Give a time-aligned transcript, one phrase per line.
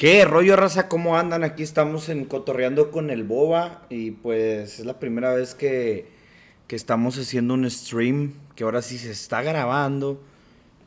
[0.00, 0.88] ¿Qué rollo, raza?
[0.88, 1.44] ¿Cómo andan?
[1.44, 6.06] Aquí estamos en Cotorreando con el Boba y pues es la primera vez que,
[6.68, 10.18] que estamos haciendo un stream que ahora sí se está grabando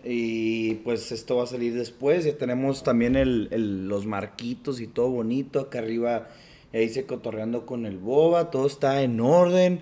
[0.04, 2.26] y pues esto va a salir después.
[2.26, 5.60] Ya tenemos también el, los marquitos y todo bonito.
[5.60, 6.28] Acá arriba
[6.74, 8.50] ya dice Cotorreando con el Boba.
[8.50, 9.82] Todo está en orden.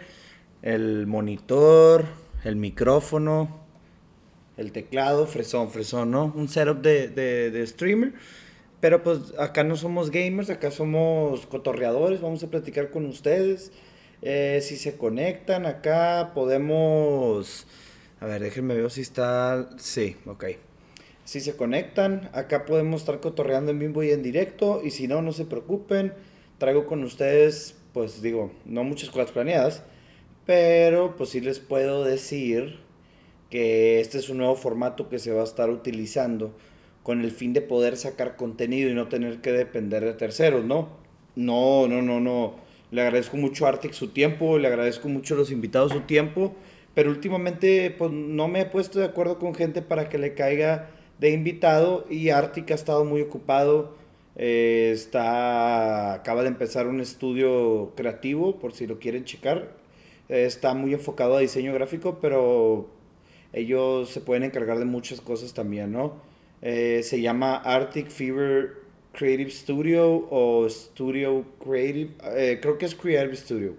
[0.61, 2.05] El monitor,
[2.43, 3.60] el micrófono,
[4.57, 6.33] el teclado, fresón, fresón, ¿no?
[6.35, 8.13] Un setup de, de, de streamer.
[8.79, 13.71] Pero pues acá no somos gamers, acá somos cotorreadores, vamos a platicar con ustedes.
[14.23, 17.67] Eh, si se conectan acá podemos...
[18.19, 19.69] A ver, déjenme ver si está...
[19.77, 20.45] Sí, ok.
[21.25, 24.81] Si se conectan, acá podemos estar cotorreando en vivo y en directo.
[24.83, 26.13] Y si no, no se preocupen.
[26.57, 29.83] Traigo con ustedes, pues digo, no muchas cosas planeadas.
[30.45, 32.79] Pero pues sí les puedo decir
[33.51, 36.55] que este es un nuevo formato que se va a estar utilizando
[37.03, 40.89] con el fin de poder sacar contenido y no tener que depender de terceros, ¿no?
[41.35, 42.55] No, no, no, no.
[42.91, 46.55] Le agradezco mucho a Arctic su tiempo, le agradezco mucho a los invitados su tiempo,
[46.93, 50.89] pero últimamente pues no me he puesto de acuerdo con gente para que le caiga
[51.19, 53.95] de invitado y Arctic ha estado muy ocupado.
[54.35, 59.75] eh, está acaba de empezar un estudio creativo por si lo quieren checar.
[60.29, 62.89] Eh, está muy enfocado a diseño gráfico, pero
[63.53, 66.15] ellos se pueden encargar de muchas cosas también, ¿no?
[66.61, 68.81] Eh, se llama Arctic Fever
[69.13, 73.73] Creative Studio o Studio Creative, eh, creo que es Creative Studio.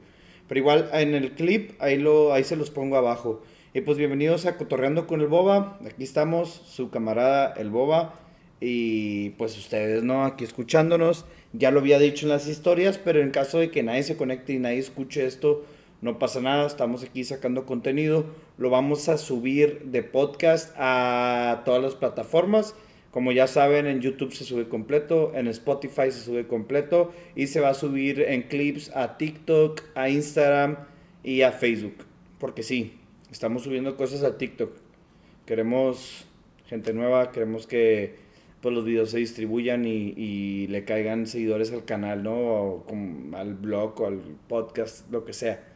[0.48, 3.42] Pero igual en el clip, ahí, lo, ahí se los pongo abajo.
[3.72, 5.78] Y pues bienvenidos a Cotorreando con el Boba.
[5.86, 8.20] Aquí estamos, su camarada el Boba.
[8.60, 10.26] Y pues ustedes, ¿no?
[10.26, 11.24] Aquí escuchándonos.
[11.54, 14.52] Ya lo había dicho en las historias, pero en caso de que nadie se conecte
[14.52, 15.64] y nadie escuche esto,
[16.02, 18.26] no pasa nada, estamos aquí sacando contenido.
[18.62, 22.76] Lo vamos a subir de podcast a todas las plataformas.
[23.10, 27.58] Como ya saben, en YouTube se sube completo, en Spotify se sube completo y se
[27.58, 30.76] va a subir en clips a TikTok, a Instagram
[31.24, 32.04] y a Facebook.
[32.38, 32.92] Porque sí,
[33.32, 34.70] estamos subiendo cosas a TikTok.
[35.44, 36.28] Queremos
[36.66, 38.14] gente nueva, queremos que
[38.60, 42.36] pues, los videos se distribuyan y, le caigan seguidores al canal, ¿no?
[42.36, 42.86] O
[43.34, 45.71] al blog o al podcast, lo que sea.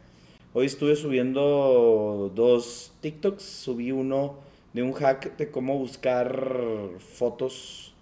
[0.59, 3.43] Hoy estuve subiendo dos TikToks.
[3.43, 4.39] Subí uno
[4.73, 7.93] de un hack de cómo buscar fotos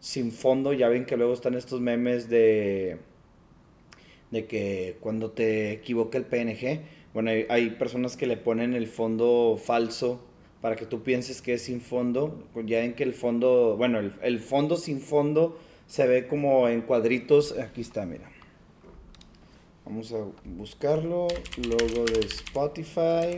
[0.00, 0.72] sin fondo.
[0.72, 2.96] Ya ven que luego están estos memes de,
[4.32, 6.80] de que cuando te equivoca el PNG,
[7.14, 10.20] bueno, hay, personas que le ponen el fondo falso
[10.60, 12.42] para que tú pienses que es sin fondo.
[12.66, 17.56] Ya ven que el fondo, bueno, el fondo sin fondo se ve como en cuadritos.
[17.56, 18.39] Aquí está, mira.
[19.90, 21.26] Vamos a buscarlo.
[21.56, 23.36] Logo de Spotify.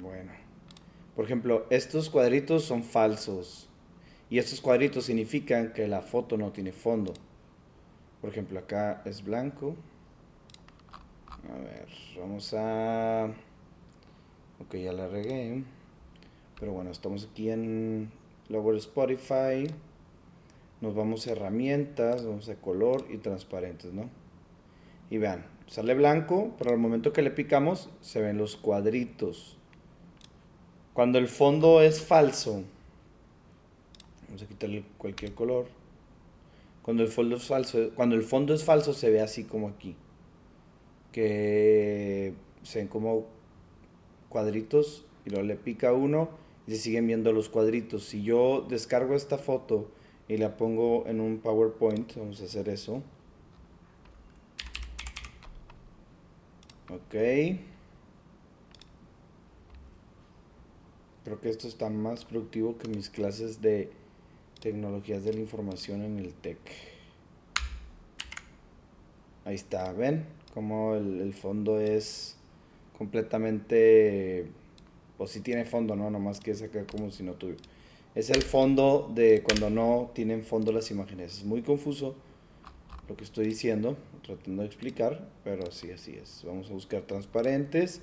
[0.00, 0.32] Bueno.
[1.14, 3.68] Por ejemplo, estos cuadritos son falsos.
[4.28, 7.14] Y estos cuadritos significan que la foto no tiene fondo.
[8.20, 9.76] Por ejemplo, acá es blanco.
[11.54, 11.86] A ver,
[12.18, 13.26] vamos a...
[14.58, 15.62] Ok, ya la regué.
[16.58, 18.10] Pero bueno, estamos aquí en
[18.48, 19.72] logo de Spotify.
[20.82, 24.10] Nos vamos a herramientas, vamos a color y transparentes, ¿no?
[25.10, 29.56] Y vean, sale blanco, pero al momento que le picamos se ven los cuadritos.
[30.92, 32.64] Cuando el fondo es falso,
[34.26, 35.68] vamos a quitarle cualquier color.
[36.82, 39.94] Cuando el fondo es falso, cuando el fondo es falso se ve así como aquí.
[41.12, 42.34] Que
[42.64, 43.26] se ven como
[44.28, 46.30] cuadritos y luego le pica uno
[46.66, 48.02] y se siguen viendo los cuadritos.
[48.02, 49.88] Si yo descargo esta foto
[50.28, 53.02] y la pongo en un PowerPoint, vamos a hacer eso.
[56.88, 57.14] Ok.
[61.24, 63.90] Creo que esto está más productivo que mis clases de
[64.60, 66.58] tecnologías de la información en el TEC.
[69.44, 70.26] Ahí está, ¿ven?
[70.54, 72.36] Como el, fondo es
[72.98, 74.46] completamente...
[75.16, 76.10] Pues sí tiene fondo, ¿no?
[76.10, 77.62] Nomás que es acá como si no tuviera.
[78.14, 81.38] Es el fondo de cuando no tienen fondo las imágenes.
[81.38, 82.14] Es muy confuso
[83.08, 86.42] lo que estoy diciendo, tratando de explicar, pero sí, así es.
[86.46, 88.02] Vamos a buscar transparentes.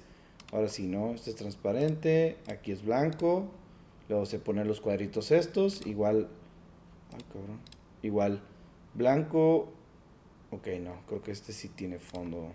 [0.52, 1.14] Ahora sí, ¿no?
[1.14, 3.46] Este es transparente, aquí es blanco.
[4.08, 6.28] Luego se ponen los cuadritos estos, igual...
[7.14, 7.60] Ay, cabrón.
[8.02, 8.42] Igual
[8.96, 9.70] blanco.
[10.50, 12.52] Ok, no, creo que este sí tiene fondo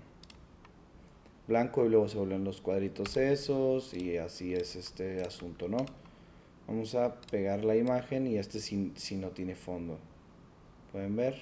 [1.46, 5.86] blanco y luego se vuelven los cuadritos esos y así es este asunto, ¿no?
[6.66, 9.98] Vamos a pegar la imagen y este sí no tiene fondo.
[10.92, 11.34] ¿Pueden ver?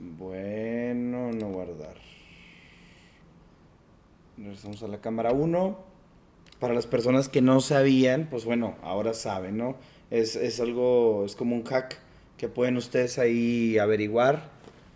[0.00, 1.96] Bueno, no guardar.
[4.36, 5.78] Regresamos a la cámara 1.
[6.60, 9.76] Para las personas que no sabían, pues bueno, ahora saben, ¿no?
[10.10, 11.98] Es, es algo, es como un hack
[12.38, 14.50] que pueden ustedes ahí averiguar,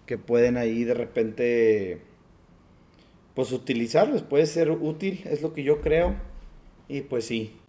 [0.07, 2.01] que pueden ahí de repente,
[3.35, 6.15] pues utilizarlos, puede ser útil, es lo que yo creo.
[6.89, 7.60] Y pues sí,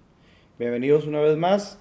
[0.60, 1.80] bienvenidos una vez más.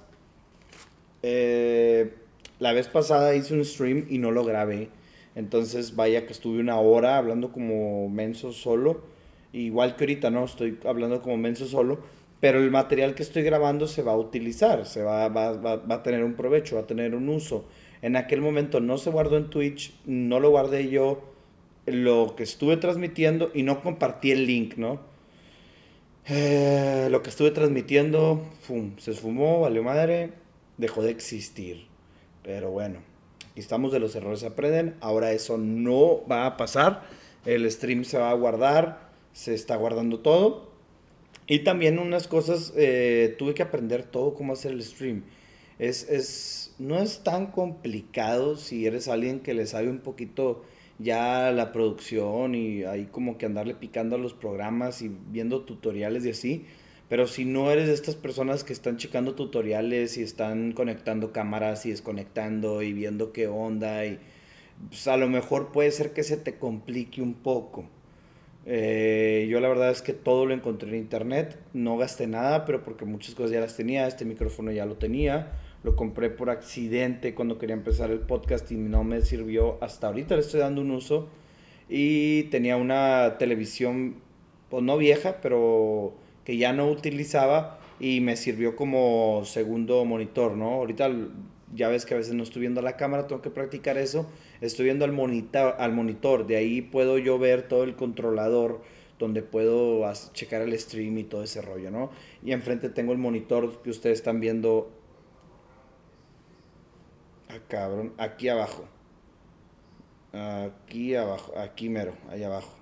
[1.22, 2.14] Eh,
[2.58, 4.88] la vez pasada hice un stream y no lo grabé.
[5.34, 9.02] Entonces, vaya que estuve una hora hablando como menso solo.
[9.52, 10.44] Igual que ahorita, ¿no?
[10.44, 12.00] Estoy hablando como menso solo.
[12.40, 16.24] Pero el material que estoy grabando se va a utilizar, se va, va, a tener
[16.24, 17.66] un provecho, va a tener un uso.
[18.00, 21.22] En aquel momento no se guardó en Twitch, no lo guardé yo
[21.84, 25.09] lo que estuve transmitiendo y no compartí el link, ¿no?
[26.26, 28.42] Eh, lo que estuve transmitiendo,
[28.98, 30.32] se esfumó, valió madre,
[30.76, 31.86] dejó de existir.
[32.42, 33.00] Pero bueno,
[33.50, 34.96] aquí estamos de los errores aprenden.
[35.00, 37.02] Ahora eso no va a pasar.
[37.44, 40.70] El stream se va a guardar, se está guardando todo.
[41.46, 45.24] Y también unas cosas, eh, tuve que aprender todo cómo hacer el stream.
[45.78, 50.62] Es, es, no es tan complicado si eres alguien que le sabe un poquito
[51.00, 56.24] ya la producción y ahí como que andarle picando a los programas y viendo tutoriales
[56.26, 56.66] y así.
[57.08, 61.84] Pero si no eres de estas personas que están checando tutoriales y están conectando cámaras
[61.86, 64.20] y desconectando y viendo qué onda, y
[64.88, 67.86] pues a lo mejor puede ser que se te complique un poco.
[68.66, 72.84] Eh, yo la verdad es que todo lo encontré en internet, no gasté nada, pero
[72.84, 77.34] porque muchas cosas ya las tenía, este micrófono ya lo tenía, lo compré por accidente
[77.34, 80.90] cuando quería empezar el podcast y no me sirvió hasta ahorita, le estoy dando un
[80.90, 81.28] uso
[81.88, 84.16] y tenía una televisión,
[84.68, 90.70] pues no vieja, pero que ya no utilizaba y me sirvió como segundo monitor, ¿no?
[90.70, 91.10] Ahorita
[91.74, 94.26] ya ves que a veces no estoy viendo la cámara, tengo que practicar eso,
[94.60, 98.82] estoy viendo al monitor, al monitor, de ahí puedo yo ver todo el controlador
[99.18, 102.10] donde puedo checar el stream y todo ese rollo, ¿no?
[102.42, 104.90] Y enfrente tengo el monitor que ustedes están viendo.
[107.52, 108.84] Ah, cabrón, aquí abajo.
[110.32, 112.72] Aquí abajo, aquí mero, ahí abajo.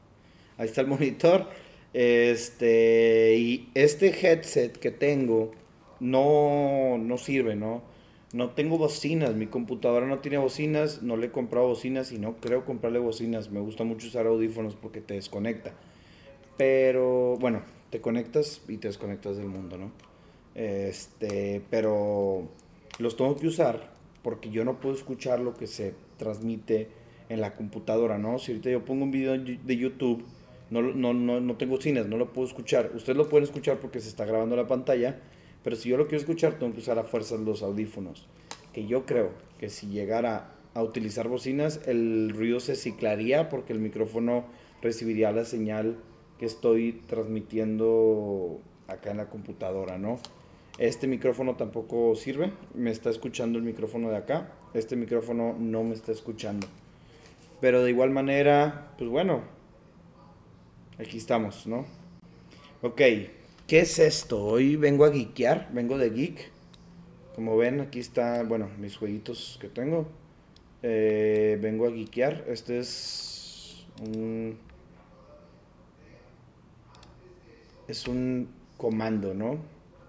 [0.58, 1.48] Ahí está el monitor.
[1.94, 5.52] Este, y este headset que tengo
[6.00, 7.82] no, no sirve, ¿no?
[8.34, 12.36] No tengo bocinas, mi computadora no tiene bocinas, no le he comprado bocinas y no
[12.36, 13.50] creo comprarle bocinas.
[13.50, 15.72] Me gusta mucho usar audífonos porque te desconecta.
[16.58, 19.92] Pero bueno, te conectas y te desconectas del mundo, ¿no?
[20.54, 22.48] Este, pero
[22.98, 23.97] los tengo que usar
[24.28, 26.88] porque yo no puedo escuchar lo que se transmite
[27.30, 28.38] en la computadora, ¿no?
[28.38, 30.22] Si ahorita yo pongo un video de YouTube,
[30.68, 32.90] no, no, no, no tengo bocinas, no lo puedo escuchar.
[32.94, 35.18] Ustedes lo pueden escuchar porque se está grabando la pantalla
[35.62, 38.26] pero si yo lo quiero escuchar, tengo que usar a fuerzas los audífonos.
[38.72, 43.80] Que yo creo que si llegara a utilizar bocinas, el ruido se ciclaría porque el
[43.80, 44.44] micrófono
[44.82, 45.98] recibiría la señal
[46.38, 50.20] que estoy transmitiendo acá en la computadora, ¿no?
[50.78, 55.94] Este micrófono tampoco sirve, me está escuchando el micrófono de acá, este micrófono no me
[55.94, 56.66] está escuchando.
[57.60, 59.42] Pero de igual manera, pues bueno,
[60.98, 61.84] aquí estamos, ¿no?
[62.82, 63.00] Ok,
[63.68, 64.42] ¿Qué es esto?
[64.42, 66.50] Hoy vengo a geekear, vengo de geek.
[67.34, 70.08] Como ven, aquí está, bueno, mis jueguitos que tengo.
[70.82, 72.46] Eh, vengo a geekear.
[72.48, 74.56] Este es un...
[77.88, 78.48] Es un
[78.78, 79.58] comando, ¿no?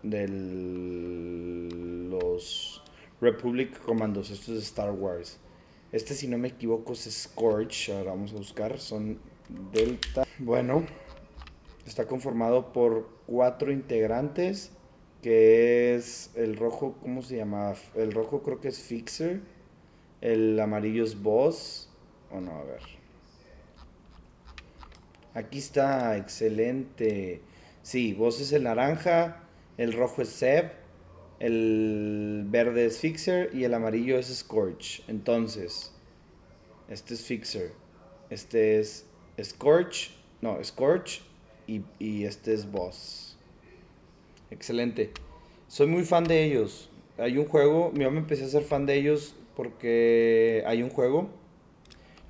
[0.04, 0.28] De
[2.10, 2.84] los
[3.22, 4.32] Republic Commandos.
[4.32, 5.40] Esto es Star Wars.
[5.92, 7.90] Este, si no me equivoco, es Scorch.
[7.90, 8.80] Ahora vamos a buscar.
[8.80, 9.20] Son
[9.72, 10.26] Delta.
[10.38, 10.86] Bueno,
[11.86, 14.72] está conformado por cuatro integrantes,
[15.22, 17.74] que es el rojo, ¿cómo se llama?
[17.96, 19.42] El rojo creo que es Fixer,
[20.22, 21.90] el amarillo es Boss,
[22.32, 22.82] o no, a ver.
[25.34, 27.42] Aquí está, excelente.
[27.82, 29.44] Sí, Boss es el naranja,
[29.80, 30.72] el rojo es Seb,
[31.40, 35.04] el verde es Fixer y el amarillo es Scorch.
[35.08, 35.94] Entonces,
[36.90, 37.72] este es Fixer,
[38.30, 39.06] este es
[39.42, 41.22] Scorch, no, Scorch
[41.66, 43.38] y, este es Boss.
[44.52, 45.12] Excelente.
[45.70, 46.90] Soy muy fan de ellos.
[47.18, 51.30] Hay un juego, yo me empecé a ser fan de ellos porque hay un juego.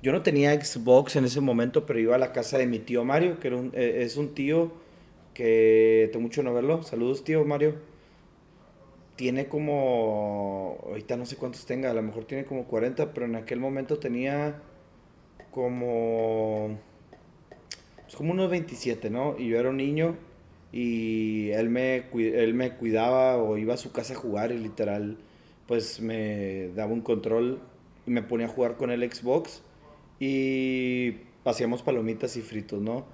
[0.04, 3.04] Yo no tenía Xbox en ese momento, pero iba a la casa de mi tío
[3.04, 4.70] Mario, que era eh, es un tío
[5.40, 6.82] que tengo mucho no verlo.
[6.82, 7.76] Saludos, tío Mario.
[9.16, 13.36] Tiene como, ahorita no sé cuántos tenga, a lo mejor tiene como 40, pero en
[13.36, 14.60] aquel momento tenía
[15.50, 16.78] como
[18.06, 19.34] es como unos 27, ¿no?
[19.38, 20.16] Y yo era un niño
[20.72, 25.16] y él me, él me cuidaba o iba a su casa a jugar y literal,
[25.66, 27.60] pues me daba un control
[28.06, 29.62] y me ponía a jugar con el Xbox
[30.18, 31.14] y
[31.46, 33.06] hacíamos palomitas y fritos, ¿no?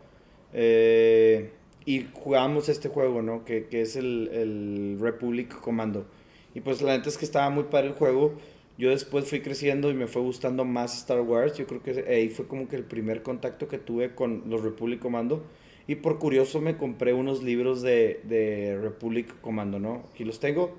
[0.53, 1.53] Eh,
[1.87, 3.45] y jugamos este juego, ¿no?
[3.45, 6.05] Que, que es el, el, Republic Commando.
[6.53, 8.35] Y pues la neta es que estaba muy padre el juego.
[8.77, 11.57] Yo después fui creciendo y me fue gustando más Star Wars.
[11.57, 14.99] Yo creo que ahí fue como que el primer contacto que tuve con los Republic
[14.99, 15.45] Commando.
[15.87, 20.03] Y por curioso me compré unos libros de, de Republic Commando, ¿no?
[20.13, 20.77] Aquí los tengo.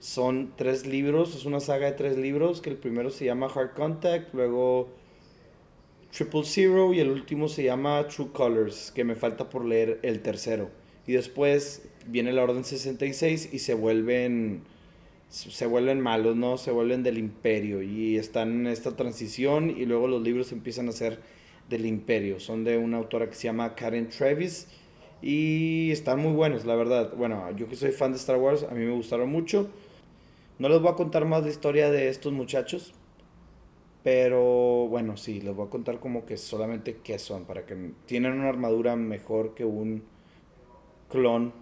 [0.00, 3.74] Son tres libros, es una saga de tres libros, que el primero se llama Hard
[3.74, 4.88] Contact, luego
[6.10, 10.20] Triple Zero y el último se llama True Colors, que me falta por leer el
[10.20, 10.70] tercero.
[11.06, 14.62] Y después viene la Orden 66 y se vuelven
[15.28, 16.56] se vuelven malos, ¿no?
[16.56, 20.92] Se vuelven del imperio y están en esta transición y luego los libros empiezan a
[20.92, 21.20] ser
[21.68, 22.40] del imperio.
[22.40, 24.68] Son de una autora que se llama Karen Travis
[25.20, 27.12] y están muy buenos, la verdad.
[27.14, 29.68] Bueno, yo que soy fan de Star Wars, a mí me gustaron mucho.
[30.58, 32.94] No les voy a contar más la historia de estos muchachos,
[34.08, 38.32] pero bueno, sí, les voy a contar como que solamente qué son, para que tienen
[38.32, 40.02] una armadura mejor que un
[41.10, 41.52] clon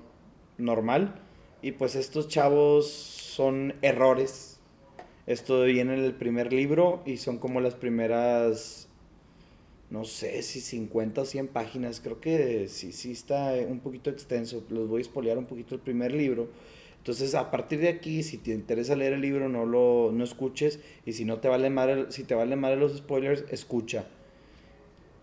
[0.56, 1.20] normal.
[1.60, 4.60] Y pues estos chavos son errores.
[5.26, 8.88] Esto viene en el primer libro y son como las primeras,
[9.90, 11.98] no sé si 50 o 100 páginas.
[11.98, 14.62] Creo que sí, sí está un poquito extenso.
[14.68, 16.48] Los voy a espolear un poquito el primer libro
[17.06, 20.80] entonces, a partir de aquí, si te interesa leer el libro, no lo no escuches.
[21.04, 24.08] Y si no te vale mal, si te vale mal los spoilers, escucha.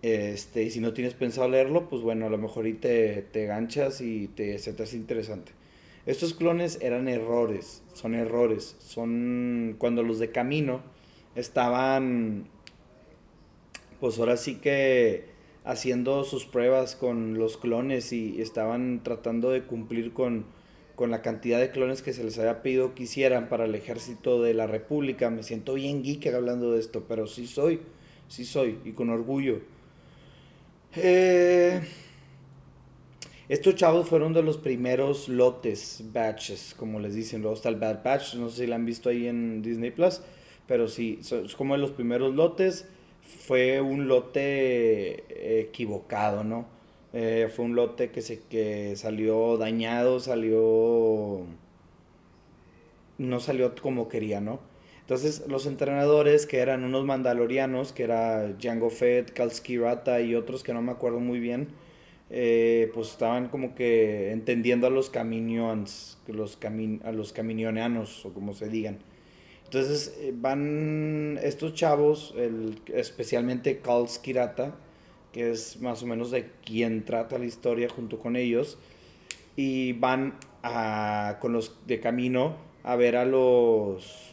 [0.01, 3.47] Este, y si no tienes pensado leerlo, pues bueno, a lo mejor y te, te
[3.47, 5.51] ganchas y te, se te hace interesante.
[6.05, 8.77] Estos clones eran errores, son errores.
[8.79, 10.83] Son cuando los de camino
[11.35, 12.47] estaban,
[13.99, 15.25] pues ahora sí que
[15.65, 20.45] haciendo sus pruebas con los clones y estaban tratando de cumplir con
[20.95, 24.41] con la cantidad de clones que se les había pedido que hicieran para el ejército
[24.41, 25.29] de la República.
[25.29, 27.81] Me siento bien geek hablando de esto, pero sí soy,
[28.27, 29.61] sí soy, y con orgullo.
[30.95, 31.81] Eh,
[33.49, 37.41] estos chavos fueron de los primeros lotes, batches, como les dicen.
[37.41, 40.21] Luego está el Bad Batch, no sé si la han visto ahí en Disney Plus,
[40.67, 42.87] pero sí, es como de los primeros lotes.
[43.21, 46.72] Fue un lote equivocado, ¿no?
[47.13, 51.45] Eh, fue un lote que, se, que salió dañado, salió...
[53.19, 54.59] No salió como quería, ¿no?
[55.01, 60.73] Entonces los entrenadores, que eran unos mandalorianos, que era Django Fett, Kalskirata y otros que
[60.73, 61.67] no me acuerdo muy bien,
[62.29, 66.57] eh, pues estaban como que entendiendo a los caminions, los
[67.03, 68.99] a los o como se digan.
[69.65, 72.33] Entonces eh, van estos chavos,
[72.93, 74.75] especialmente Kalskirata,
[75.33, 78.77] que es más o menos de quien trata la historia junto con ellos,
[79.55, 84.29] y van a, con los de camino a ver a los...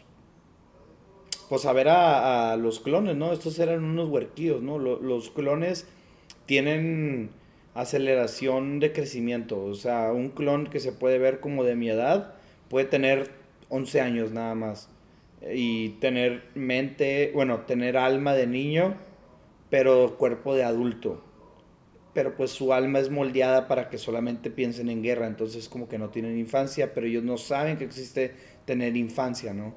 [1.48, 3.32] Pues a ver a, los clones, ¿no?
[3.32, 4.78] Estos eran unos huerquillos, ¿no?
[4.78, 5.88] Los, clones
[6.46, 7.30] tienen
[7.74, 9.60] aceleración de crecimiento.
[9.64, 12.34] O sea, un clon que se puede ver como de mi edad
[12.68, 13.32] puede tener
[13.68, 14.90] 11 años nada más.
[15.52, 18.94] Y tener mente, bueno, tener alma de niño
[19.70, 21.22] pero cuerpo de adulto.
[22.12, 25.98] Pero pues su alma es moldeada para que solamente piensen en guerra, entonces como que
[25.98, 28.34] no tienen infancia, pero ellos no saben que existe
[28.64, 29.74] tener infancia, ¿no?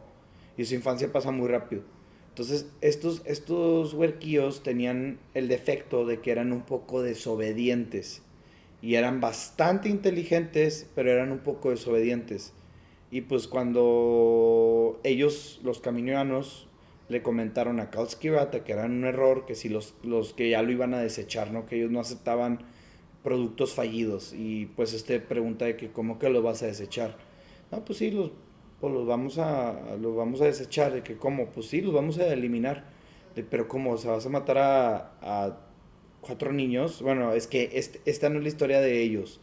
[0.57, 1.83] Y su infancia pasa muy rápido.
[2.29, 8.23] Entonces estos, estos huerquillos tenían el defecto de que eran un poco desobedientes.
[8.81, 12.51] Y eran bastante inteligentes, pero eran un poco desobedientes.
[13.11, 16.67] Y pues cuando ellos, los caminoanos,
[17.13, 20.71] le comentaron a Kalskirata que era un error, que si los, los que ya lo
[20.71, 21.65] iban a desechar, ¿no?
[21.65, 22.59] Que ellos no aceptaban
[23.23, 24.33] productos fallidos.
[24.33, 27.15] Y pues este pregunta de que cómo que los vas a desechar.
[27.71, 28.31] No, pues sí, los,
[28.81, 32.17] pues los vamos a los vamos a desechar, de que cómo, pues sí, los vamos
[32.17, 32.85] a eliminar.
[33.49, 35.59] pero cómo, se vas a matar a,
[36.21, 37.01] cuatro niños.
[37.01, 39.39] Bueno, es que este, esta no es la historia de ellos.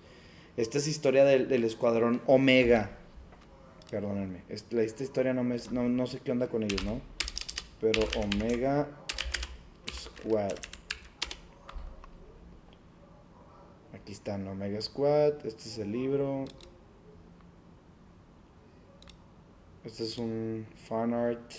[0.57, 2.99] Esta es historia del, del escuadrón Omega.
[3.91, 4.43] Perdónenme.
[4.49, 7.01] Esta, esta historia no, me, no, no sé qué onda con ellos, ¿no?
[7.81, 8.87] Pero Omega
[9.91, 10.53] Squad.
[13.95, 15.47] Aquí están Omega Squad.
[15.47, 16.45] Este es el libro.
[19.85, 21.53] Este es un fan art.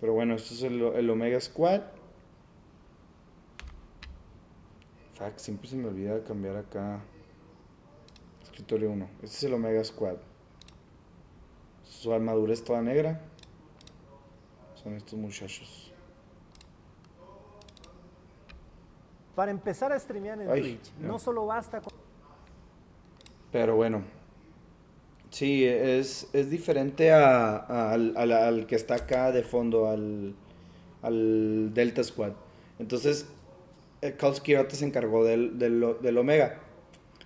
[0.00, 1.82] Pero bueno, esto es el, Omega Squad.
[5.14, 7.00] Fuck, siempre se me olvida cambiar acá.
[8.42, 9.08] Escritorio 1.
[9.22, 10.16] Este es el Omega Squad.
[11.82, 13.20] Su armadura es toda negra
[14.84, 15.90] son estos muchachos.
[19.34, 21.18] Para empezar a streamear en Twitch, no.
[21.18, 21.92] solo basta con...
[23.50, 24.02] Pero bueno,
[25.30, 30.34] sí, es, es diferente al, que está acá de fondo, al,
[31.02, 32.32] al Delta Squad.
[32.78, 33.26] Entonces,
[34.02, 34.16] eh,
[34.76, 36.60] se encargó del, del, Omega.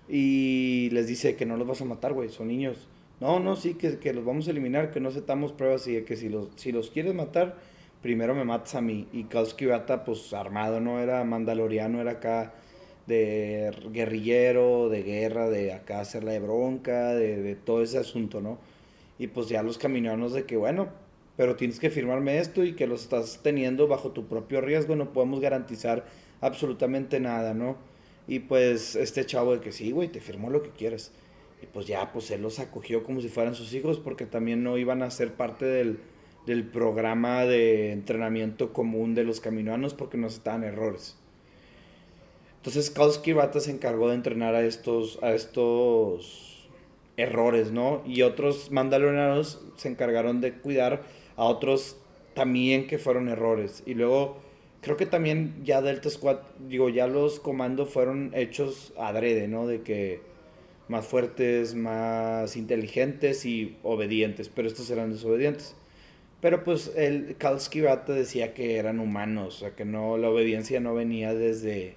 [0.07, 2.87] Y les dice que no los vas a matar, güey, son niños.
[3.19, 6.29] No, no, sí, que, los vamos a eliminar, que no aceptamos pruebas y que si
[6.29, 7.57] los, quieres matar,
[8.01, 9.07] primero me matas a mí.
[9.11, 10.99] Y Kirata, pues armado, ¿no?
[10.99, 12.53] Era mandaloriano, era acá
[13.07, 18.57] de guerrillero, de guerra, de acá hacerla de bronca, de, todo ese asunto, ¿no?
[19.17, 20.89] Y pues ya los caminoanos de que, bueno,
[21.35, 25.11] pero tienes que firmarme esto y que lo estás teniendo bajo tu propio riesgo, no
[25.11, 26.05] podemos garantizar
[26.41, 27.77] absolutamente nada, ¿no?
[28.27, 31.11] Y pues este chavo de que sí, güey, te firmó lo que quieras.
[31.61, 34.77] Y pues ya, pues él los acogió como si fueran sus hijos porque también no
[34.77, 35.99] iban a ser parte del,
[36.45, 41.17] del programa de entrenamiento común de los caminoanos porque no estaban errores.
[42.57, 46.67] Entonces Kalski Bata se encargó de entrenar a estos, a estos
[47.15, 48.01] errores, ¿no?
[48.05, 51.03] Y otros mandalorianos se encargaron de cuidar
[51.35, 51.97] a otros
[52.33, 53.83] también que fueron errores.
[53.85, 54.37] Y luego
[54.81, 59.67] creo que también ya Delta Squad, digo, ya los comandos fueron hechos adrede, ¿no?
[59.67, 60.21] De que
[60.89, 65.75] más fuertes, más inteligentes y obedientes, pero estos eran desobedientes.
[66.41, 70.79] Pero pues el Kalski Bata decía que eran humanos, o sea, que no, la obediencia
[70.79, 71.95] no venía desde,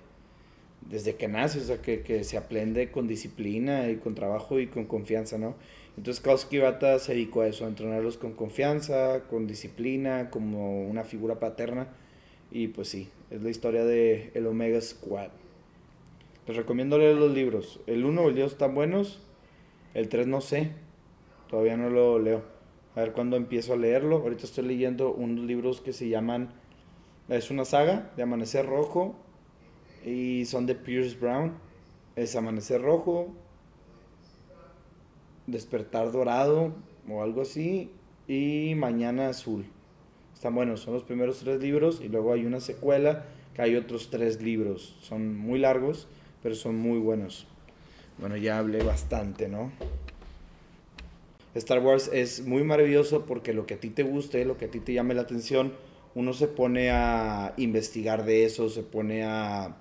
[0.88, 4.66] desde que nace, o sea, que, que se aprende con disciplina y con trabajo y
[4.66, 5.54] con confianza, ¿no?
[5.96, 11.04] Entonces Kalski Bata se dedicó a eso, a entrenarlos con confianza, con disciplina, como una
[11.04, 11.88] figura paterna.
[12.50, 15.30] Y pues sí, es la historia de el Omega Squad.
[16.46, 17.80] Les recomiendo leer los libros.
[17.86, 19.20] El 1 y el 2 están buenos.
[19.94, 20.72] El 3 no sé.
[21.48, 22.42] Todavía no lo leo.
[22.96, 24.18] A ver cuándo empiezo a leerlo.
[24.18, 26.50] Ahorita estoy leyendo unos libros que se llaman...
[27.28, 29.14] Es una saga de Amanecer Rojo.
[30.04, 31.52] Y son de Pierce Brown.
[32.14, 33.28] Es Amanecer Rojo,
[35.46, 36.74] Despertar Dorado
[37.08, 37.90] o algo así
[38.28, 39.64] y Mañana Azul.
[40.34, 44.10] Están buenos, son los primeros tres libros y luego hay una secuela que hay otros
[44.10, 44.98] tres libros.
[45.00, 46.06] Son muy largos,
[46.42, 47.46] pero son muy buenos.
[48.18, 49.72] Bueno, ya hablé bastante, ¿no?
[51.54, 54.70] Star Wars es muy maravilloso porque lo que a ti te guste, lo que a
[54.70, 55.72] ti te llame la atención,
[56.14, 59.76] uno se pone a investigar de eso, se pone a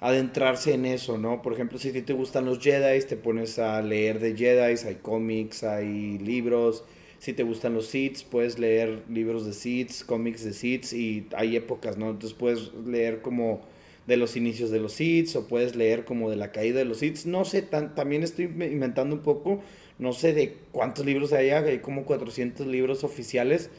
[0.00, 1.42] adentrarse en eso, ¿no?
[1.42, 4.86] Por ejemplo, si a ti te gustan los Jedi, te pones a leer de Jedi,
[4.86, 6.84] hay cómics, hay libros.
[7.18, 11.54] Si te gustan los Sith, puedes leer libros de Sith, cómics de Sith y hay
[11.54, 12.10] épocas, ¿no?
[12.10, 13.60] Entonces puedes leer como
[14.06, 16.98] de los inicios de los Sith o puedes leer como de la caída de los
[16.98, 17.24] Sith.
[17.24, 19.60] No sé, también estoy inventando un poco,
[19.98, 23.70] no sé de cuántos libros hay, hay como 400 libros oficiales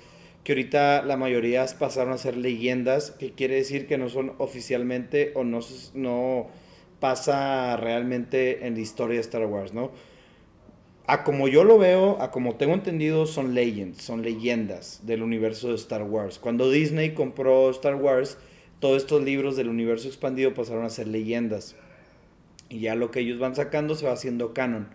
[0.43, 5.31] que ahorita la mayoría pasaron a ser leyendas, que quiere decir que no son oficialmente
[5.35, 5.61] o no,
[5.93, 6.47] no
[6.99, 9.91] pasa realmente en la historia de Star Wars, ¿no?
[11.05, 15.69] A como yo lo veo, a como tengo entendido, son legends, son leyendas del universo
[15.69, 16.39] de Star Wars.
[16.39, 18.37] Cuando Disney compró Star Wars,
[18.79, 21.75] todos estos libros del universo expandido pasaron a ser leyendas.
[22.69, 24.87] Y ya lo que ellos van sacando se va haciendo canon.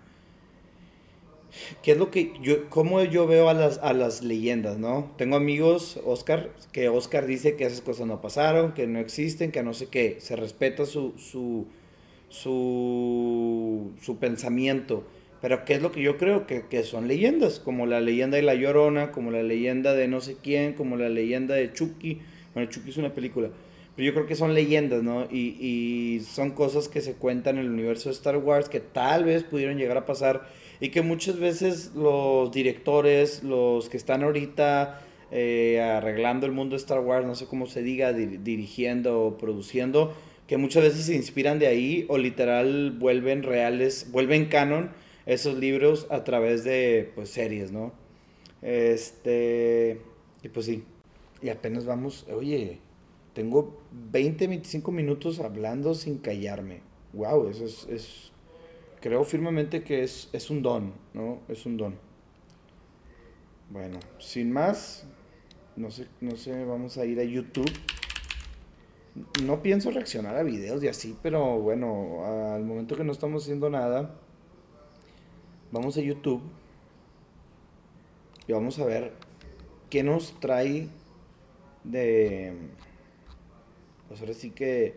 [1.83, 5.11] ¿Qué es lo que yo, cómo yo veo a las, a las leyendas, no?
[5.17, 9.63] Tengo amigos, Oscar, que Oscar dice que esas cosas no pasaron, que no existen, que
[9.63, 11.67] no sé qué, se respeta su, su,
[12.29, 15.05] su, su pensamiento.
[15.41, 16.47] Pero ¿qué es lo que yo creo?
[16.47, 20.21] Que, que, son leyendas, como la leyenda de La Llorona, como la leyenda de no
[20.21, 22.21] sé quién, como la leyenda de Chucky.
[22.55, 23.51] Bueno, Chucky es una película.
[23.99, 25.25] Pero yo creo que son leyendas, ¿no?
[25.29, 29.43] Y, son cosas que se cuentan en el universo de Star Wars que tal vez
[29.43, 35.01] pudieron llegar a pasar y que muchas veces los directores, los que están ahorita
[35.33, 40.15] eh, arreglando el mundo de Star Wars, no sé cómo se diga, dirigiendo o produciendo,
[40.47, 44.91] que muchas veces se inspiran de ahí o literal vuelven reales, vuelven canon
[45.27, 47.93] esos libros a través de pues series, ¿no?
[48.63, 50.01] Este,
[50.45, 50.85] y pues sí,
[51.43, 52.79] y apenas vamos, oye,
[53.39, 53.79] tengo
[54.11, 56.81] 20, 25 minutos hablando sin callarme.
[57.13, 58.33] Wow, eso es
[59.01, 61.39] creo firmemente que es, es un don, ¿no?
[61.47, 61.95] Es un don.
[63.71, 65.07] Bueno, sin más,
[65.77, 67.71] no sé, no sé, vamos a ir a YouTube.
[69.45, 73.71] No pienso reaccionar a videos y así, pero bueno, al momento que no estamos haciendo
[73.71, 74.17] nada,
[75.71, 76.43] vamos a YouTube
[78.49, 79.13] y vamos a ver
[79.91, 80.89] qué nos trae
[81.85, 82.53] de...
[84.09, 84.95] Pues ahora sí que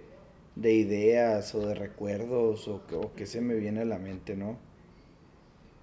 [0.56, 4.58] de ideas o de recuerdos o, o qué se me viene a la mente, ¿no?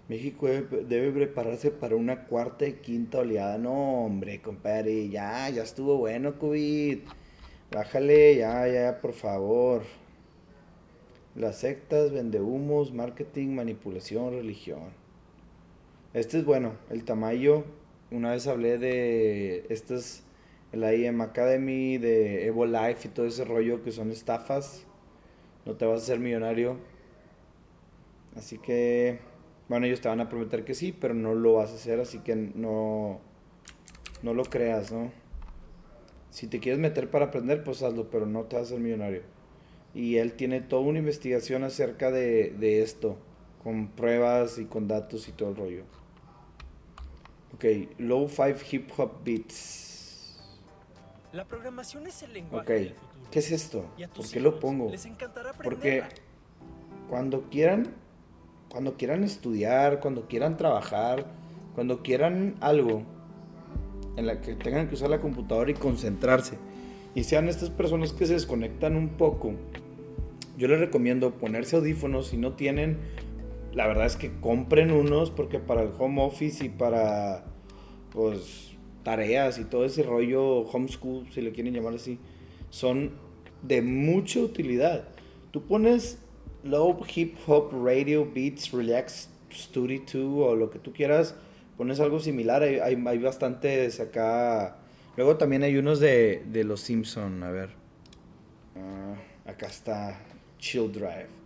[0.09, 3.59] México debe, prepararse para una cuarta y quinta oleada.
[3.59, 7.01] No, hombre, compadre, ya, ya estuvo bueno, COVID.
[7.71, 9.83] Bájale, ya, ya, por favor.
[11.37, 14.93] Las sectas, vendehumos, marketing, manipulación, religión.
[16.15, 17.65] Este es bueno, el tamaño.
[18.11, 20.25] Una vez hablé de estas
[20.73, 24.85] el IM Academy, de Evo Life y todo ese rollo que son estafas.
[25.65, 26.77] No te vas a hacer millonario.
[28.37, 29.19] Así que,
[29.69, 32.21] bueno, ellos te van a prometer que sí, pero no lo vas a hacer, así
[32.21, 33.21] que no,
[34.23, 35.11] no lo creas, ¿no?
[36.31, 39.23] Si te quieres meter para aprender, pues hazlo, pero no te vas a hacer millonario.
[39.95, 43.19] Y él tiene toda una investigación acerca de, de esto,
[43.65, 45.83] con pruebas y con datos y todo el rollo.
[47.55, 47.65] Ok,
[47.99, 49.88] Low Five Hip Hop Beats.
[51.33, 53.85] La programación es el lenguaje Ok, ¿qué es esto?
[54.17, 54.91] ¿Por qué lo pongo?
[55.63, 56.03] Porque
[57.09, 57.95] cuando quieran,
[58.71, 61.27] cuando quieran estudiar, cuando quieran trabajar,
[61.75, 63.03] cuando quieran algo
[64.17, 66.59] en la que tengan que usar la computadora y concentrarse,
[67.15, 69.53] y sean estas personas que se desconectan un poco,
[70.57, 72.99] yo les recomiendo ponerse audífonos si no tienen
[73.73, 77.45] la verdad es que compren unos porque para el home office y para
[78.11, 82.19] pues tareas y todo ese rollo homeschool, si le quieren llamar así,
[82.71, 83.13] son
[83.63, 85.09] de mucha utilidad.
[85.51, 86.19] Tú pones
[86.63, 91.35] low hip hop radio beats relax study 2 o lo que tú quieras,
[91.77, 94.79] pones algo similar, hay, hay, bastantes acá.
[95.17, 97.71] Luego también hay unos de, de los Simpson, a ver.
[98.77, 100.21] Ah, acá está
[100.59, 101.39] Chill Drive.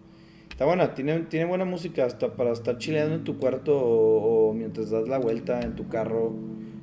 [0.53, 4.91] Está buena, tiene, tiene buena música hasta para estar chileando en tu cuarto o, mientras
[4.91, 6.35] das la vuelta en tu carro.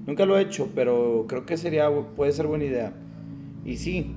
[0.10, 2.94] Nunca lo he hecho, pero creo que sería, puede ser buena idea.
[3.64, 4.16] Y sí,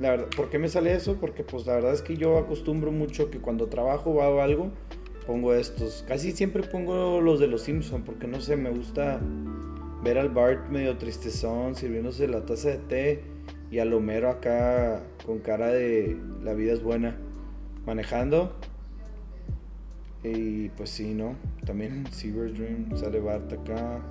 [0.00, 1.14] la verdad, ¿por qué me sale eso?
[1.20, 4.72] Porque pues la verdad es que yo acostumbro mucho que cuando trabajo o hago algo,
[5.28, 6.04] pongo estos.
[6.08, 9.20] Casi siempre pongo los de los Simpsons, porque no sé, me gusta
[10.02, 13.22] ver al Bart medio tristezón, sirviéndose la taza de té,
[13.70, 17.16] y al Homero acá con cara de la vida es buena,
[17.86, 18.56] manejando
[20.24, 21.36] y pues sí, ¿no?
[21.64, 24.02] También Cyber Dream, sale Bart acá.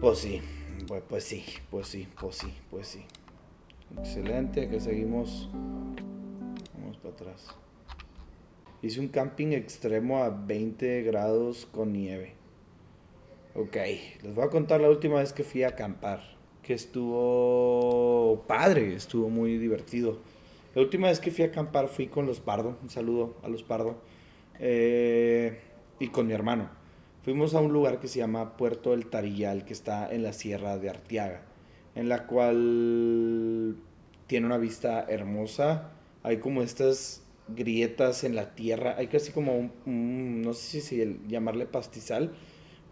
[0.00, 0.40] Pues sí,
[0.88, 3.04] pues, pues, sí, pues sí, pues sí, pues sí.
[3.98, 5.50] Excelente, que seguimos.
[6.72, 7.48] Vamos para atrás.
[8.80, 12.32] Hice un camping extremo a 20 grados con nieve.
[13.54, 13.76] Ok,
[14.22, 16.22] les voy a contar la última vez que fui a acampar.
[16.62, 20.20] Que estuvo padre, estuvo muy divertido.
[20.74, 23.62] La última vez que fui a acampar fui con los Pardo, un saludo a los
[23.62, 23.96] Pardo,
[24.60, 25.60] eh,
[25.98, 26.79] y con mi hermano.
[27.22, 30.78] Fuimos a un lugar que se llama Puerto del Tarillal, que está en la Sierra
[30.78, 31.42] de Arteaga,
[31.94, 33.76] en la cual
[34.26, 35.90] tiene una vista hermosa.
[36.22, 41.66] Hay como estas grietas en la tierra, hay casi como un, no sé si llamarle
[41.66, 42.32] pastizal,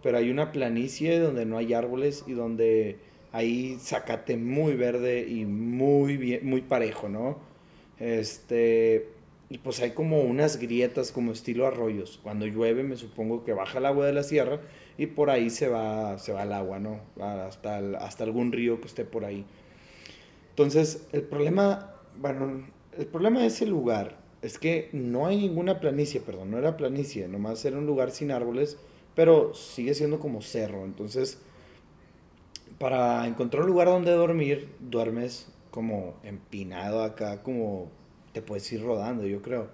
[0.03, 2.99] pero hay una planicie donde no hay árboles y donde
[3.33, 7.39] hay zacate muy verde y muy bien, muy parejo, ¿no?
[7.99, 9.09] Este,
[9.51, 12.21] y pues hay como unas grietas como estilo arroyos.
[12.23, 14.61] Cuando llueve me supongo que baja el agua de la sierra
[14.99, 17.01] y por ahí se va, se va el agua, ¿no?
[17.21, 19.47] Hasta, hasta algún río que esté por ahí.
[20.51, 26.21] Entonces, el problema, bueno, el problema de ese lugar es que no hay ninguna planicie,
[26.21, 28.77] perdón, no era planicie, nomás era un lugar sin árboles,
[29.15, 30.85] pero sigue siendo como cerro.
[30.85, 31.39] Entonces,
[32.79, 37.91] para encontrar un lugar donde dormir, duermes como empinado acá, como
[38.39, 39.67] te puedes ir rodando, yo creo.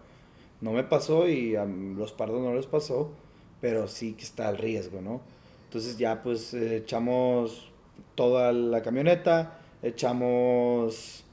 [0.63, 3.11] No me pasó y a los pardos no les pasó,
[3.61, 5.21] pero sí que está el riesgo, ¿no?
[5.65, 7.71] Entonces ya pues echamos
[8.15, 11.25] toda la camioneta, echamos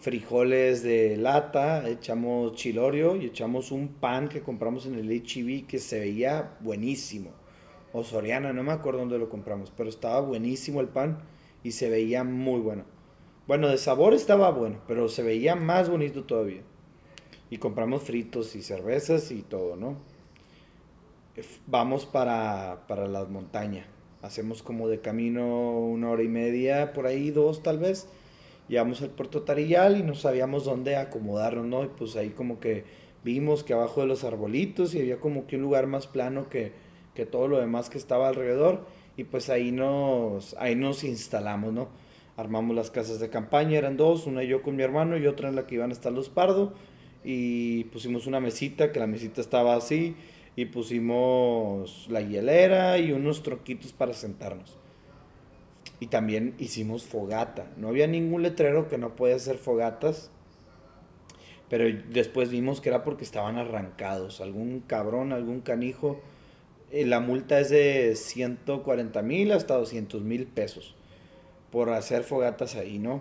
[0.00, 5.78] frijoles de lata, echamos chilorio y echamos un pan que compramos en el HEB que
[5.78, 7.30] se veía buenísimo.
[7.92, 11.18] O Soriana, no me acuerdo dónde lo compramos, pero estaba buenísimo el pan
[11.62, 12.93] y se veía muy bueno.
[13.46, 16.62] Bueno, de sabor estaba bueno, pero se veía más bonito todavía.
[17.50, 19.96] Y compramos fritos y cervezas y todo, ¿no?
[21.66, 23.86] Vamos para, para la montaña.
[24.22, 28.08] Hacemos como de camino una hora y media, por ahí dos tal vez.
[28.68, 31.84] Llegamos al puerto Tarillal y no sabíamos dónde acomodarnos, ¿no?
[31.84, 32.84] Y pues ahí como que
[33.24, 36.72] vimos que abajo de los arbolitos y había como que un lugar más plano que,
[37.14, 38.86] que todo lo demás que estaba alrededor.
[39.18, 41.88] Y pues ahí nos, ahí nos instalamos, ¿no?
[42.36, 45.56] Armamos las casas de campaña, eran dos, una yo con mi hermano y otra en
[45.56, 46.74] la que iban a estar los pardo
[47.22, 50.16] y pusimos una mesita, que la mesita estaba así
[50.56, 54.76] y pusimos la hielera y unos tronquitos para sentarnos.
[56.00, 57.70] Y también hicimos fogata.
[57.76, 60.30] No había ningún letrero que no podía hacer fogatas,
[61.70, 64.40] pero después vimos que era porque estaban arrancados.
[64.40, 66.20] Algún cabrón, algún canijo.
[66.90, 70.94] Eh, la multa es de 140 mil hasta 200 mil pesos
[71.74, 73.20] por hacer fogatas ahí, ¿no?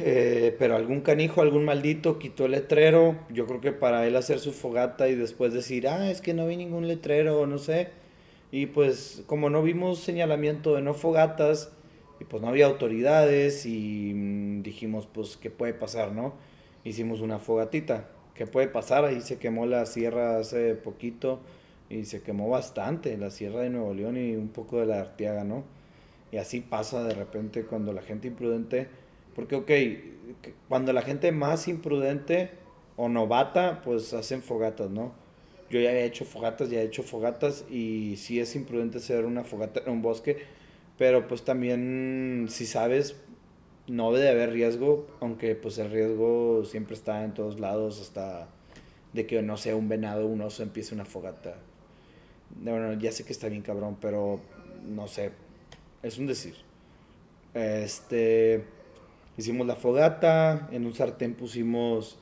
[0.00, 4.40] Eh, pero algún canijo, algún maldito quitó el letrero, yo creo que para él hacer
[4.40, 7.90] su fogata y después decir, ah, es que no vi ningún letrero, no sé.
[8.50, 11.72] Y pues como no vimos señalamiento de no fogatas,
[12.20, 16.34] Y pues no había autoridades y mm, dijimos, pues, ¿qué puede pasar, no?
[16.84, 18.08] Hicimos una fogatita.
[18.34, 19.04] ¿Qué puede pasar?
[19.04, 21.40] Ahí se quemó la sierra hace poquito
[21.90, 25.44] y se quemó bastante, la sierra de Nuevo León y un poco de la Arteaga,
[25.44, 25.64] ¿no?
[26.32, 28.88] Y así pasa de repente cuando la gente imprudente,
[29.34, 29.70] porque ok,
[30.68, 32.50] cuando la gente más imprudente
[32.96, 35.12] o novata, pues hacen fogatas, ¿no?
[35.70, 39.44] Yo ya he hecho fogatas, ya he hecho fogatas y sí es imprudente hacer una
[39.44, 40.38] fogata en un bosque,
[40.98, 43.16] pero pues también si sabes,
[43.86, 48.48] no debe haber riesgo, aunque pues el riesgo siempre está en todos lados, hasta
[49.12, 51.56] de que no sea un venado, un oso empiece una fogata.
[52.60, 54.40] Bueno, ya sé que está bien cabrón, pero
[54.86, 55.30] no sé,
[56.02, 56.54] es un decir.
[57.54, 58.64] Este,
[59.36, 62.18] hicimos la fogata, en un sartén pusimos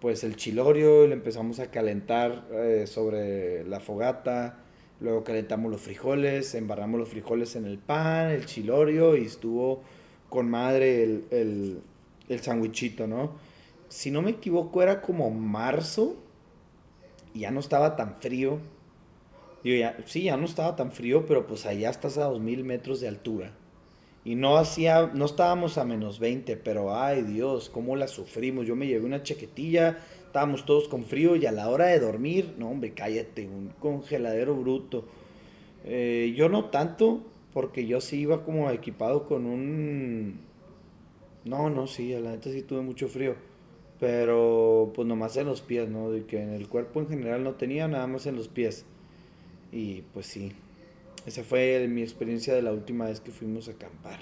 [0.00, 4.60] pues el chilorio y le empezamos a calentar eh, sobre la fogata.
[5.00, 9.82] Luego calentamos los frijoles, embarramos los frijoles en el pan, el chilorio y estuvo
[10.28, 11.82] con madre el, el,
[12.28, 13.32] el sandwichito, ¿no?
[13.88, 16.16] Si no me equivoco era como marzo
[17.32, 18.58] y ya no estaba tan frío.
[19.76, 23.08] Ya, sí, ya no estaba tan frío, pero pues allá estás a 2000 metros de
[23.08, 23.52] altura.
[24.24, 28.66] Y no hacía, no estábamos a menos 20, pero ay Dios, cómo la sufrimos.
[28.66, 32.54] Yo me llevé una chaquetilla, estábamos todos con frío y a la hora de dormir,
[32.58, 35.04] no hombre, cállate, un congeladero bruto.
[35.84, 40.40] Eh, yo no tanto, porque yo sí iba como equipado con un...
[41.44, 43.34] No, no, sí, a la neta sí tuve mucho frío.
[43.98, 46.10] Pero pues nomás en los pies, ¿no?
[46.26, 48.84] Que en el cuerpo en general no tenía, nada más en los pies.
[49.72, 50.52] Y pues sí,
[51.26, 54.18] esa fue mi experiencia de la última vez que fuimos a acampar.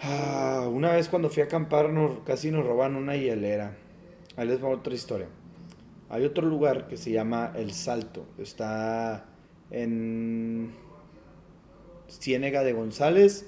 [0.00, 1.90] Ah, una vez cuando fui a acampar
[2.24, 3.76] casi nos roban una hielera.
[4.36, 5.28] Ahí les va otra historia.
[6.08, 8.24] Hay otro lugar que se llama El Salto.
[8.38, 9.26] Está
[9.70, 10.70] en
[12.08, 13.46] Ciénega de González,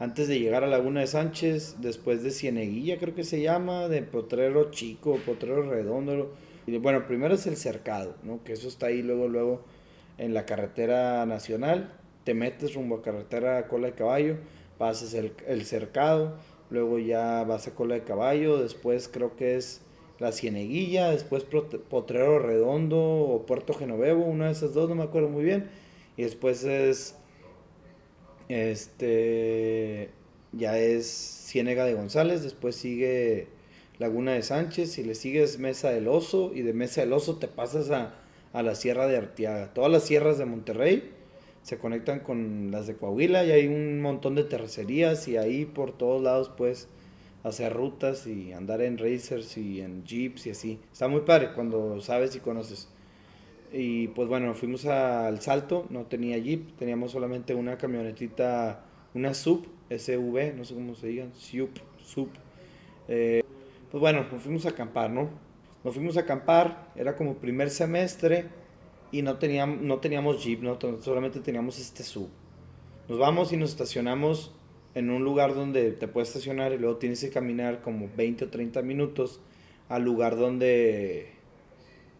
[0.00, 4.02] antes de llegar a Laguna de Sánchez, después de Cieneguilla creo que se llama, de
[4.02, 6.34] Potrero Chico, Potrero Redondo.
[6.66, 8.42] Y bueno, primero es el cercado, ¿no?
[8.42, 9.64] que eso está ahí luego, luego
[10.20, 11.92] en la carretera nacional,
[12.24, 14.36] te metes rumbo a carretera Cola de Caballo,
[14.76, 16.36] pasas el, el cercado,
[16.68, 19.80] luego ya vas a Cola de Caballo, después creo que es
[20.18, 25.30] la Cieneguilla, después Potrero Redondo o Puerto Genovevo, una de esas dos, no me acuerdo
[25.30, 25.70] muy bien,
[26.18, 27.16] y después es
[28.50, 30.10] este
[30.52, 33.48] ya es Ciénega de González, después sigue
[33.98, 37.48] Laguna de Sánchez, y le sigues Mesa del Oso, y de Mesa del Oso te
[37.48, 38.19] pasas a,
[38.52, 39.72] a la Sierra de Arteaga.
[39.72, 41.10] Todas las sierras de Monterrey
[41.62, 45.96] se conectan con las de Coahuila y hay un montón de terracerías y ahí por
[45.96, 46.88] todos lados puedes
[47.42, 50.80] hacer rutas y andar en racers y en jeeps y así.
[50.92, 52.88] Está muy padre cuando sabes y conoces.
[53.72, 58.84] Y pues bueno, fuimos al salto, no tenía jeep, teníamos solamente una camionetita,
[59.14, 61.70] una sub, SUV, no sé cómo se digan, sub,
[62.02, 62.30] sub.
[63.06, 63.42] Eh,
[63.90, 65.30] pues bueno, nos fuimos a acampar, ¿no?
[65.84, 68.46] Nos fuimos a acampar, era como primer semestre
[69.12, 70.78] y no teníamos, no teníamos jeep, ¿no?
[71.00, 72.28] solamente teníamos este sub.
[73.08, 74.52] Nos vamos y nos estacionamos
[74.94, 78.50] en un lugar donde te puedes estacionar y luego tienes que caminar como 20 o
[78.50, 79.40] 30 minutos
[79.88, 81.32] al lugar donde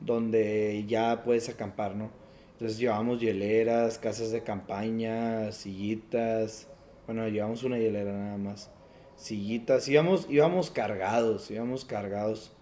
[0.01, 2.11] donde ya puedes acampar, ¿no?
[2.53, 6.69] Entonces llevamos hieleras, casas de campaña, sillitas.
[7.07, 8.71] Bueno, llevamos una hielera nada más.
[9.17, 12.53] Sillitas, íbamos, íbamos cargados, íbamos cargados.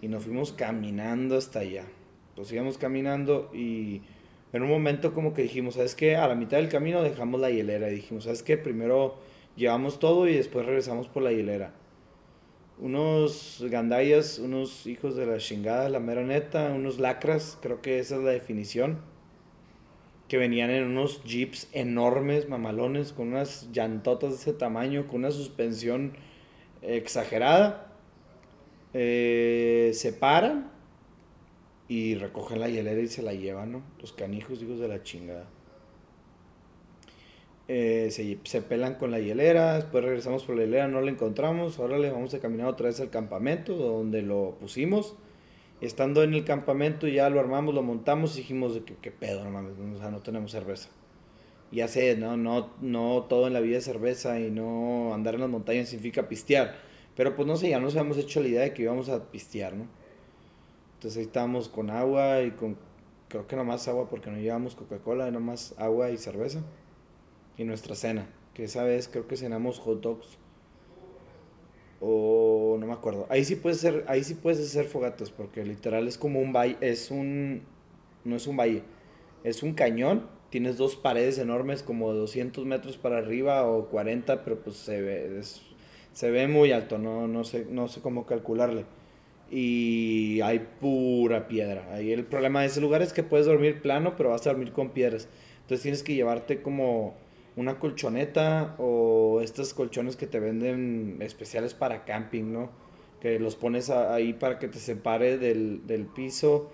[0.00, 1.84] Y nos fuimos caminando hasta allá.
[2.34, 4.02] Pues íbamos caminando y
[4.52, 6.16] en un momento como que dijimos, ¿sabes qué?
[6.16, 8.56] A la mitad del camino dejamos la hielera y dijimos, ¿sabes qué?
[8.58, 9.16] Primero
[9.56, 11.72] llevamos todo y después regresamos por la hielera
[12.78, 18.16] unos gandayas, unos hijos de la chingada, la mera neta, unos lacras, creo que esa
[18.16, 18.98] es la definición,
[20.28, 25.30] que venían en unos jeeps enormes, mamalones, con unas llantotas de ese tamaño, con una
[25.30, 26.12] suspensión
[26.82, 27.85] exagerada,
[28.98, 30.70] eh, se paran
[31.86, 33.82] y recogen la hielera y se la llevan, ¿no?
[34.00, 35.46] Los canijos, hijos de la chingada.
[37.68, 41.98] Eh, se, pelan con la hielera, después regresamos por la hielera, no la encontramos, ahora
[41.98, 45.14] le vamos a caminar otra vez al campamento donde lo pusimos.
[45.82, 49.44] Estando en el campamento ya lo armamos, lo montamos y dijimos de que qué pedo,
[49.44, 50.88] no mames, o sea, no tenemos cerveza.
[51.70, 55.42] Ya sé, no, no, no todo en la vida es cerveza y no andar en
[55.42, 56.95] las montañas significa pistear.
[57.16, 59.74] Pero pues no sé, ya nos habíamos hecho la idea de que íbamos a pistear,
[59.74, 59.86] ¿no?
[60.94, 62.76] Entonces ahí estábamos con agua y con,
[63.28, 66.60] creo que más agua porque no llevamos Coca-Cola, más agua y cerveza
[67.56, 70.38] y nuestra cena, que esa vez creo que cenamos hot dogs
[72.00, 73.26] o no me acuerdo.
[73.30, 76.76] Ahí sí puedes hacer, ahí sí puedes hacer fogatas porque literal es como un valle,
[76.80, 77.62] es un
[78.24, 78.82] no es un valle,
[79.44, 84.60] es un cañón tienes dos paredes enormes como 200 metros para arriba o 40, pero
[84.60, 85.40] pues se ve,
[86.16, 88.86] se ve muy alto, no, no, sé, no sé cómo calcularle.
[89.50, 91.92] Y hay pura piedra.
[91.92, 94.72] Ahí el problema de ese lugar es que puedes dormir plano, pero vas a dormir
[94.72, 95.28] con piedras.
[95.60, 97.16] Entonces tienes que llevarte como
[97.54, 102.70] una colchoneta o estos colchones que te venden especiales para camping, ¿no?
[103.20, 106.70] Que los pones ahí para que te separe del, del piso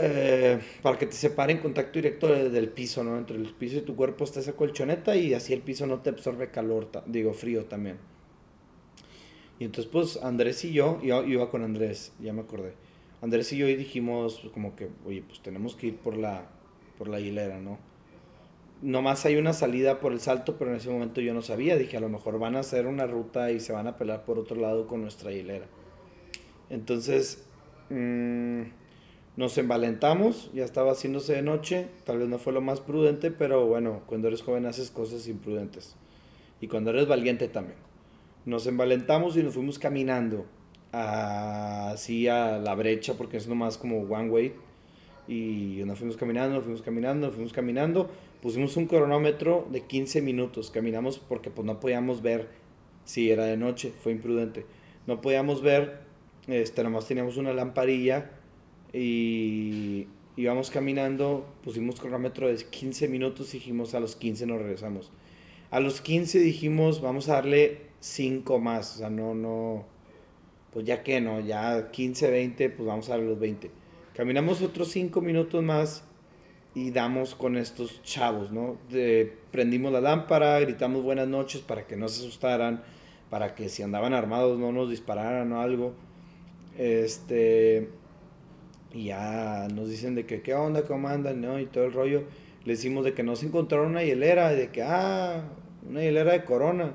[0.00, 3.16] eh, para que te separe en contacto directo del piso, ¿no?
[3.16, 6.10] Entre el piso y tu cuerpo está esa colchoneta y así el piso no te
[6.10, 7.98] absorbe calor, digo frío también.
[9.60, 12.72] Y entonces pues Andrés y yo, yo iba con Andrés, ya me acordé.
[13.20, 16.48] Andrés y yo dijimos como que, oye, pues tenemos que ir por la,
[16.96, 17.78] por la hilera, ¿no?
[18.80, 21.76] Nomás hay una salida por el salto, pero en ese momento yo no sabía.
[21.76, 24.38] Dije, a lo mejor van a hacer una ruta y se van a pelar por
[24.38, 25.66] otro lado con nuestra hilera.
[26.70, 27.44] Entonces,
[27.90, 28.62] mmm,
[29.38, 33.66] nos envalentamos, ya estaba haciéndose de noche, tal vez no fue lo más prudente, pero
[33.66, 35.94] bueno, cuando eres joven haces cosas imprudentes.
[36.60, 37.78] Y cuando eres valiente también.
[38.46, 40.44] Nos envalentamos y nos fuimos caminando
[40.90, 44.54] así a la brecha, porque es nomás como one way.
[45.28, 48.10] Y nos fuimos caminando, nos fuimos caminando, nos fuimos caminando.
[48.42, 50.72] Pusimos un cronómetro de 15 minutos.
[50.72, 52.48] Caminamos porque pues no podíamos ver
[53.04, 54.66] si era de noche, fue imprudente.
[55.06, 56.00] No podíamos ver,
[56.48, 58.32] este, nomás teníamos una lamparilla
[58.92, 65.10] y íbamos caminando, pusimos cronómetro de 15 minutos dijimos a los 15 nos regresamos.
[65.70, 69.84] A los 15 dijimos vamos a darle 5 más, o sea, no, no,
[70.72, 73.70] pues ya que no, ya 15, 20, pues vamos a darle los 20.
[74.14, 76.04] Caminamos otros 5 minutos más
[76.74, 78.76] y damos con estos chavos, ¿no?
[79.50, 82.82] prendimos la lámpara, gritamos buenas noches para que no se asustaran,
[83.30, 85.94] para que si andaban armados no nos dispararan o algo.
[86.76, 87.88] Este,
[88.92, 91.58] y ya nos dicen de que qué onda, cómo andan, ¿no?
[91.58, 92.24] Y todo el rollo.
[92.64, 95.44] Le decimos de que no se encontraron una hielera, de que, ah,
[95.88, 96.94] una hielera de Corona.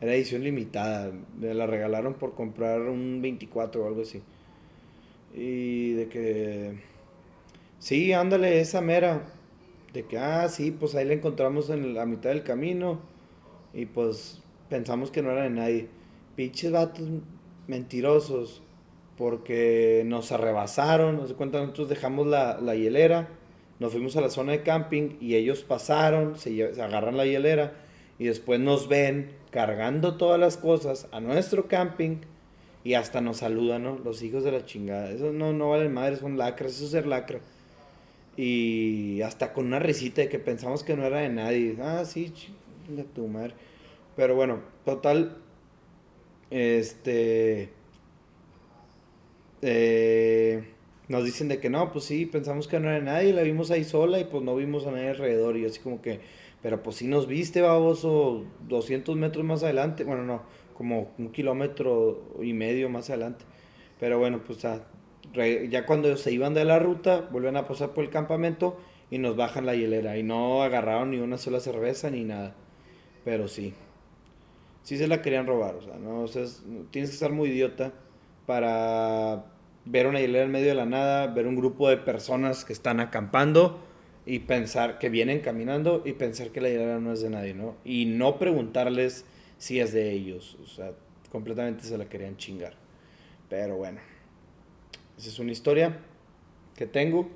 [0.00, 4.22] Era edición limitada, me la regalaron por comprar un 24 o algo así.
[5.34, 6.78] Y de que,
[7.78, 9.22] sí, ándale, esa mera.
[9.92, 13.00] De que, ah, sí, pues ahí la encontramos en la mitad del camino.
[13.74, 15.88] Y pues pensamos que no era de nadie.
[16.36, 17.08] Pinches vatos
[17.66, 18.62] mentirosos
[19.20, 23.28] porque nos arrebasaron, no sé cuenta, nosotros dejamos la, la, hielera,
[23.78, 27.74] nos fuimos a la zona de camping y ellos pasaron, se, agarran la hielera
[28.18, 32.22] y después nos ven cargando todas las cosas a nuestro camping
[32.82, 33.98] y hasta nos saludan, ¿no?
[33.98, 35.10] Los hijos de la chingada.
[35.10, 37.40] Eso no, no valen madre, son lacras, eso es ser lacra.
[38.38, 41.76] Y hasta con una risita de que pensamos que no era de nadie.
[41.82, 43.52] Ah, sí, chinga tu madre.
[44.16, 45.36] Pero bueno, total,
[46.48, 47.79] este
[49.62, 50.64] eh,
[51.08, 53.84] nos dicen de que no, pues sí, pensamos que no era nadie, la vimos ahí
[53.84, 56.20] sola y pues no vimos a nadie alrededor y así como que,
[56.62, 60.42] pero pues sí nos viste, baboso, 200 metros más adelante, bueno, no,
[60.74, 63.44] como un kilómetro y medio más adelante.
[63.98, 64.86] Pero bueno, pues ya,
[65.68, 68.78] ya cuando se iban de la ruta, vuelven a pasar por el campamento
[69.10, 72.54] y nos bajan la hielera y no agarraron ni una sola cerveza ni nada.
[73.24, 73.74] Pero sí,
[74.84, 76.28] sí se la querían robar, o sea, no, o
[76.90, 77.92] tienes que estar muy idiota
[78.50, 79.44] para
[79.84, 82.98] ver una hilera en medio de la nada, ver un grupo de personas que están
[82.98, 83.78] acampando
[84.26, 87.76] y pensar que vienen caminando y pensar que la hilera no es de nadie, ¿no?
[87.84, 89.24] Y no preguntarles
[89.56, 90.94] si es de ellos, o sea,
[91.30, 92.74] completamente se la querían chingar.
[93.48, 94.00] Pero bueno,
[95.16, 96.00] esa es una historia
[96.74, 97.28] que tengo.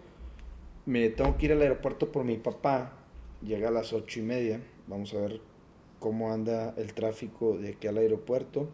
[0.85, 2.92] Me tengo que ir al aeropuerto por mi papá.
[3.40, 4.61] Llega a las ocho y media.
[4.88, 5.40] Vamos a ver
[6.00, 8.68] cómo anda el tráfico de aquí al aeropuerto.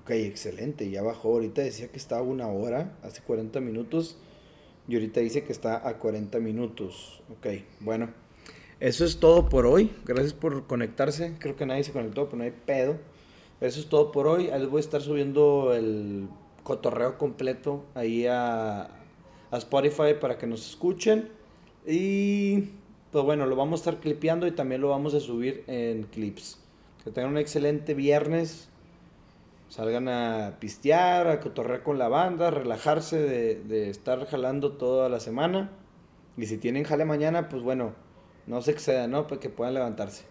[0.00, 1.34] Ok, excelente, ya bajó.
[1.34, 4.16] Ahorita decía que estaba una hora, hace 40 minutos.
[4.88, 7.22] Y ahorita dice que está a 40 minutos.
[7.30, 8.08] Ok, bueno.
[8.80, 9.90] Eso es todo por hoy.
[10.06, 11.34] Gracias por conectarse.
[11.38, 12.96] Creo que nadie se conectó, pero no hay pedo.
[13.60, 14.48] Eso es todo por hoy.
[14.48, 16.28] Ahí voy a estar subiendo el
[16.62, 21.28] cotorreo completo ahí a, a Spotify para que nos escuchen.
[21.86, 22.70] Y
[23.12, 26.58] pues bueno, lo vamos a estar clipeando y también lo vamos a subir en clips.
[27.04, 28.69] Que tengan un excelente viernes
[29.70, 35.70] salgan a pistear, a cotorrear con la banda, relajarse de, estar jalando toda la semana.
[36.36, 37.94] Y si tienen jale mañana, pues bueno,
[38.46, 39.26] no se excedan, ¿no?
[39.26, 40.24] Para que puedan levantarse.